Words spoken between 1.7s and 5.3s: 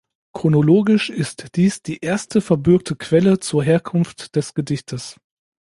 die erste verbürgte Quelle zur Herkunft des Gedichtes.